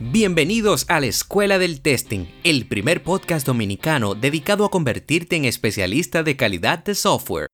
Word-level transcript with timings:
Bienvenidos 0.00 0.86
a 0.88 1.00
la 1.00 1.06
Escuela 1.06 1.58
del 1.58 1.80
Testing, 1.80 2.26
el 2.44 2.68
primer 2.68 3.02
podcast 3.02 3.44
dominicano 3.44 4.14
dedicado 4.14 4.64
a 4.64 4.70
convertirte 4.70 5.34
en 5.34 5.44
especialista 5.44 6.22
de 6.22 6.36
calidad 6.36 6.84
de 6.84 6.94
software. 6.94 7.48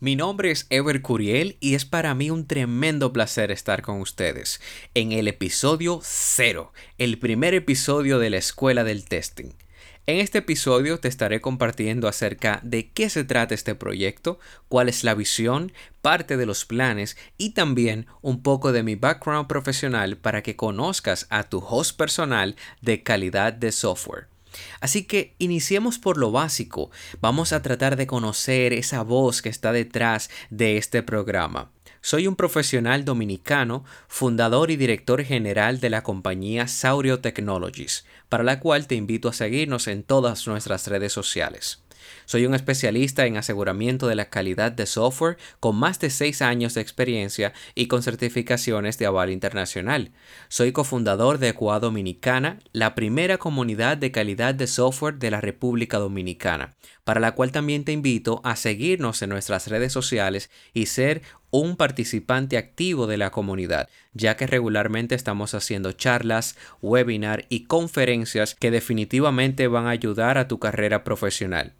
Mi 0.00 0.16
nombre 0.16 0.50
es 0.50 0.66
Ever 0.70 1.02
Curiel 1.02 1.58
y 1.60 1.74
es 1.74 1.84
para 1.84 2.14
mí 2.14 2.30
un 2.30 2.46
tremendo 2.46 3.12
placer 3.12 3.50
estar 3.50 3.82
con 3.82 4.00
ustedes 4.00 4.62
en 4.94 5.12
el 5.12 5.28
episodio 5.28 6.00
0, 6.02 6.72
el 6.96 7.18
primer 7.18 7.52
episodio 7.52 8.18
de 8.18 8.30
la 8.30 8.38
Escuela 8.38 8.82
del 8.82 9.04
Testing. 9.04 9.50
En 10.08 10.20
este 10.20 10.38
episodio 10.38 10.98
te 10.98 11.06
estaré 11.06 11.42
compartiendo 11.42 12.08
acerca 12.08 12.60
de 12.62 12.88
qué 12.88 13.10
se 13.10 13.24
trata 13.24 13.54
este 13.54 13.74
proyecto, 13.74 14.38
cuál 14.68 14.88
es 14.88 15.04
la 15.04 15.12
visión, 15.12 15.70
parte 16.00 16.38
de 16.38 16.46
los 16.46 16.64
planes 16.64 17.18
y 17.36 17.50
también 17.50 18.06
un 18.22 18.42
poco 18.42 18.72
de 18.72 18.82
mi 18.82 18.94
background 18.94 19.48
profesional 19.48 20.16
para 20.16 20.42
que 20.42 20.56
conozcas 20.56 21.26
a 21.28 21.42
tu 21.42 21.58
host 21.58 21.94
personal 21.98 22.56
de 22.80 23.02
calidad 23.02 23.52
de 23.52 23.70
software. 23.70 24.28
Así 24.80 25.04
que 25.04 25.34
iniciemos 25.36 25.98
por 25.98 26.16
lo 26.16 26.32
básico. 26.32 26.90
Vamos 27.20 27.52
a 27.52 27.60
tratar 27.60 27.96
de 27.96 28.06
conocer 28.06 28.72
esa 28.72 29.02
voz 29.02 29.42
que 29.42 29.50
está 29.50 29.72
detrás 29.72 30.30
de 30.48 30.78
este 30.78 31.02
programa. 31.02 31.70
Soy 32.08 32.26
un 32.26 32.36
profesional 32.36 33.04
dominicano, 33.04 33.84
fundador 34.08 34.70
y 34.70 34.76
director 34.76 35.22
general 35.22 35.78
de 35.78 35.90
la 35.90 36.02
compañía 36.02 36.66
Saurio 36.66 37.20
Technologies, 37.20 38.06
para 38.30 38.44
la 38.44 38.60
cual 38.60 38.86
te 38.86 38.94
invito 38.94 39.28
a 39.28 39.34
seguirnos 39.34 39.88
en 39.88 40.02
todas 40.04 40.46
nuestras 40.46 40.86
redes 40.86 41.12
sociales. 41.12 41.82
Soy 42.24 42.46
un 42.46 42.54
especialista 42.54 43.26
en 43.26 43.36
aseguramiento 43.36 44.06
de 44.06 44.14
la 44.14 44.30
calidad 44.30 44.72
de 44.72 44.86
software 44.86 45.36
con 45.60 45.76
más 45.76 46.00
de 46.00 46.08
6 46.08 46.40
años 46.40 46.72
de 46.72 46.80
experiencia 46.80 47.52
y 47.74 47.88
con 47.88 48.02
certificaciones 48.02 48.96
de 48.96 49.04
aval 49.04 49.30
internacional. 49.30 50.12
Soy 50.48 50.72
cofundador 50.72 51.36
de 51.36 51.50
Ecuador 51.50 51.82
Dominicana, 51.82 52.58
la 52.72 52.94
primera 52.94 53.36
comunidad 53.36 53.98
de 53.98 54.12
calidad 54.12 54.54
de 54.54 54.66
software 54.66 55.18
de 55.18 55.30
la 55.30 55.42
República 55.42 55.98
Dominicana, 55.98 56.76
para 57.04 57.20
la 57.20 57.32
cual 57.32 57.52
también 57.52 57.84
te 57.84 57.92
invito 57.92 58.40
a 58.44 58.56
seguirnos 58.56 59.20
en 59.22 59.30
nuestras 59.30 59.66
redes 59.68 59.92
sociales 59.92 60.50
y 60.72 60.86
ser 60.86 61.22
un 61.50 61.76
participante 61.76 62.56
activo 62.56 63.06
de 63.06 63.16
la 63.16 63.30
comunidad, 63.30 63.88
ya 64.12 64.36
que 64.36 64.46
regularmente 64.46 65.14
estamos 65.14 65.54
haciendo 65.54 65.92
charlas, 65.92 66.56
webinar 66.82 67.46
y 67.48 67.64
conferencias 67.64 68.54
que 68.54 68.70
definitivamente 68.70 69.68
van 69.68 69.86
a 69.86 69.90
ayudar 69.90 70.38
a 70.38 70.48
tu 70.48 70.58
carrera 70.58 71.04
profesional. 71.04 71.74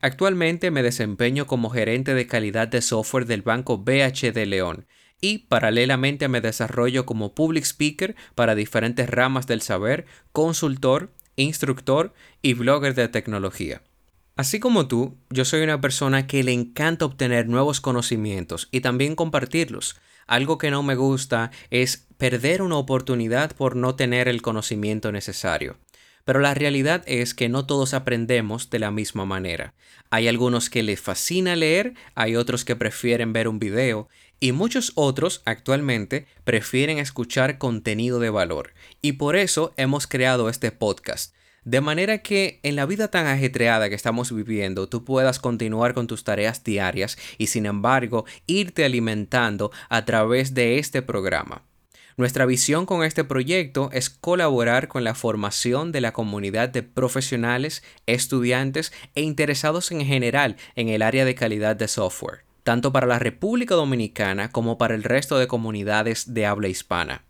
Actualmente 0.00 0.70
me 0.70 0.82
desempeño 0.82 1.46
como 1.46 1.70
gerente 1.70 2.14
de 2.14 2.26
calidad 2.26 2.68
de 2.68 2.82
software 2.82 3.26
del 3.26 3.42
banco 3.42 3.78
BH 3.78 4.32
de 4.32 4.46
León 4.46 4.86
y 5.20 5.38
paralelamente 5.38 6.26
me 6.26 6.40
desarrollo 6.40 7.06
como 7.06 7.34
public 7.34 7.64
speaker 7.64 8.16
para 8.34 8.56
diferentes 8.56 9.08
ramas 9.08 9.46
del 9.46 9.62
saber, 9.62 10.06
consultor, 10.32 11.12
instructor 11.36 12.12
y 12.42 12.54
blogger 12.54 12.94
de 12.94 13.08
tecnología. 13.08 13.82
Así 14.34 14.60
como 14.60 14.88
tú, 14.88 15.18
yo 15.28 15.44
soy 15.44 15.62
una 15.62 15.80
persona 15.80 16.26
que 16.26 16.42
le 16.42 16.52
encanta 16.52 17.04
obtener 17.04 17.48
nuevos 17.48 17.80
conocimientos 17.80 18.68
y 18.70 18.80
también 18.80 19.14
compartirlos. 19.14 19.96
Algo 20.26 20.56
que 20.56 20.70
no 20.70 20.82
me 20.82 20.94
gusta 20.94 21.50
es 21.70 22.06
perder 22.16 22.62
una 22.62 22.76
oportunidad 22.76 23.54
por 23.54 23.76
no 23.76 23.94
tener 23.94 24.28
el 24.28 24.40
conocimiento 24.40 25.12
necesario. 25.12 25.76
Pero 26.24 26.40
la 26.40 26.54
realidad 26.54 27.02
es 27.06 27.34
que 27.34 27.48
no 27.48 27.66
todos 27.66 27.94
aprendemos 27.94 28.70
de 28.70 28.78
la 28.78 28.90
misma 28.90 29.26
manera. 29.26 29.74
Hay 30.08 30.28
algunos 30.28 30.70
que 30.70 30.82
les 30.82 31.00
fascina 31.00 31.56
leer, 31.56 31.94
hay 32.14 32.36
otros 32.36 32.64
que 32.64 32.76
prefieren 32.76 33.32
ver 33.32 33.48
un 33.48 33.58
video 33.58 34.08
y 34.40 34.52
muchos 34.52 34.92
otros 34.94 35.42
actualmente 35.44 36.26
prefieren 36.44 36.98
escuchar 36.98 37.58
contenido 37.58 38.18
de 38.18 38.30
valor. 38.30 38.72
Y 39.02 39.12
por 39.12 39.36
eso 39.36 39.74
hemos 39.76 40.06
creado 40.06 40.48
este 40.48 40.70
podcast. 40.70 41.34
De 41.64 41.80
manera 41.80 42.18
que 42.18 42.58
en 42.64 42.74
la 42.74 42.86
vida 42.86 43.08
tan 43.08 43.26
ajetreada 43.26 43.88
que 43.88 43.94
estamos 43.94 44.34
viviendo, 44.34 44.88
tú 44.88 45.04
puedas 45.04 45.38
continuar 45.38 45.94
con 45.94 46.08
tus 46.08 46.24
tareas 46.24 46.64
diarias 46.64 47.16
y 47.38 47.46
sin 47.46 47.66
embargo 47.66 48.24
irte 48.46 48.84
alimentando 48.84 49.70
a 49.88 50.04
través 50.04 50.54
de 50.54 50.78
este 50.80 51.02
programa. 51.02 51.62
Nuestra 52.16 52.46
visión 52.46 52.84
con 52.84 53.04
este 53.04 53.24
proyecto 53.24 53.90
es 53.92 54.10
colaborar 54.10 54.88
con 54.88 55.04
la 55.04 55.14
formación 55.14 55.92
de 55.92 56.00
la 56.00 56.12
comunidad 56.12 56.68
de 56.68 56.82
profesionales, 56.82 57.82
estudiantes 58.06 58.92
e 59.14 59.22
interesados 59.22 59.92
en 59.92 60.04
general 60.04 60.56
en 60.74 60.88
el 60.88 61.00
área 61.00 61.24
de 61.24 61.34
calidad 61.34 61.76
de 61.76 61.88
software, 61.88 62.44
tanto 62.64 62.92
para 62.92 63.06
la 63.06 63.18
República 63.18 63.76
Dominicana 63.76 64.50
como 64.50 64.78
para 64.78 64.94
el 64.94 65.04
resto 65.04 65.38
de 65.38 65.46
comunidades 65.46 66.34
de 66.34 66.44
habla 66.44 66.68
hispana. 66.68 67.22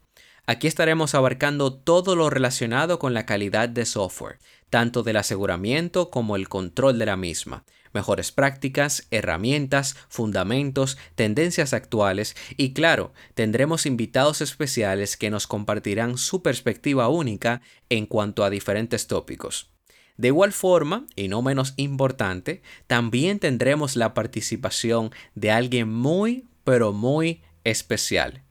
Aquí 0.44 0.66
estaremos 0.66 1.14
abarcando 1.14 1.72
todo 1.72 2.16
lo 2.16 2.28
relacionado 2.28 2.98
con 2.98 3.14
la 3.14 3.26
calidad 3.26 3.68
de 3.68 3.86
software, 3.86 4.38
tanto 4.70 5.04
del 5.04 5.16
aseguramiento 5.18 6.10
como 6.10 6.34
el 6.34 6.48
control 6.48 6.98
de 6.98 7.06
la 7.06 7.16
misma, 7.16 7.64
mejores 7.92 8.32
prácticas, 8.32 9.06
herramientas, 9.12 9.96
fundamentos, 10.08 10.98
tendencias 11.14 11.72
actuales 11.72 12.34
y 12.56 12.72
claro, 12.72 13.12
tendremos 13.34 13.86
invitados 13.86 14.40
especiales 14.40 15.16
que 15.16 15.30
nos 15.30 15.46
compartirán 15.46 16.18
su 16.18 16.42
perspectiva 16.42 17.08
única 17.08 17.62
en 17.88 18.06
cuanto 18.06 18.42
a 18.42 18.50
diferentes 18.50 19.06
tópicos. 19.06 19.70
De 20.16 20.28
igual 20.28 20.52
forma, 20.52 21.06
y 21.14 21.28
no 21.28 21.40
menos 21.42 21.74
importante, 21.76 22.62
también 22.88 23.38
tendremos 23.38 23.94
la 23.94 24.12
participación 24.12 25.12
de 25.36 25.52
alguien 25.52 25.92
muy, 25.92 26.48
pero 26.64 26.92
muy 26.92 27.42
especial. 27.62 28.42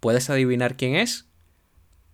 ¿Puedes 0.00 0.28
adivinar 0.28 0.76
quién 0.76 0.96
es? 0.96 1.25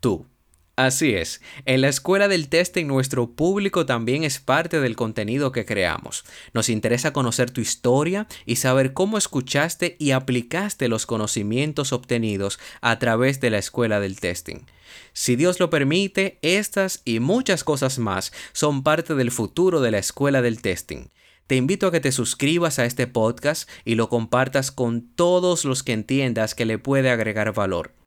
Tú. 0.02 0.26
Así 0.74 1.14
es, 1.14 1.40
en 1.64 1.80
la 1.80 1.88
escuela 1.88 2.26
del 2.26 2.48
testing 2.48 2.86
nuestro 2.86 3.36
público 3.36 3.86
también 3.86 4.24
es 4.24 4.40
parte 4.40 4.80
del 4.80 4.96
contenido 4.96 5.52
que 5.52 5.64
creamos. 5.64 6.24
Nos 6.54 6.68
interesa 6.70 7.12
conocer 7.12 7.52
tu 7.52 7.60
historia 7.60 8.26
y 8.44 8.56
saber 8.56 8.94
cómo 8.94 9.16
escuchaste 9.16 9.94
y 10.00 10.10
aplicaste 10.10 10.88
los 10.88 11.06
conocimientos 11.06 11.92
obtenidos 11.92 12.58
a 12.80 12.98
través 12.98 13.38
de 13.38 13.50
la 13.50 13.58
escuela 13.58 14.00
del 14.00 14.18
testing. 14.18 14.66
Si 15.12 15.36
Dios 15.36 15.60
lo 15.60 15.70
permite, 15.70 16.40
estas 16.42 17.02
y 17.04 17.20
muchas 17.20 17.62
cosas 17.62 18.00
más 18.00 18.32
son 18.52 18.82
parte 18.82 19.14
del 19.14 19.30
futuro 19.30 19.80
de 19.80 19.92
la 19.92 19.98
escuela 19.98 20.42
del 20.42 20.62
testing. 20.62 21.10
Te 21.46 21.54
invito 21.54 21.86
a 21.86 21.92
que 21.92 22.00
te 22.00 22.10
suscribas 22.10 22.80
a 22.80 22.86
este 22.86 23.06
podcast 23.06 23.70
y 23.84 23.94
lo 23.94 24.08
compartas 24.08 24.72
con 24.72 25.14
todos 25.14 25.64
los 25.64 25.84
que 25.84 25.92
entiendas 25.92 26.56
que 26.56 26.64
le 26.64 26.78
puede 26.78 27.10
agregar 27.10 27.52
valor. 27.52 28.01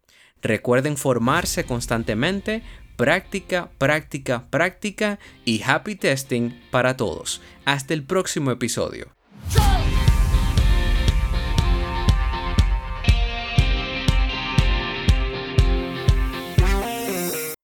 Recuerden 0.45 0.95
formarse 0.95 1.63
constantemente, 1.63 2.61
práctica, 2.97 3.71
práctica, 3.79 4.45
práctica 4.51 5.17
y 5.43 5.63
happy 5.63 5.95
testing 5.95 6.51
para 6.69 6.95
todos. 6.95 7.41
Hasta 7.65 7.95
el 7.95 8.03
próximo 8.03 8.51
episodio. 8.51 9.07